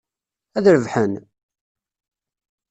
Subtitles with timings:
[0.57, 1.13] Ad rebḥen?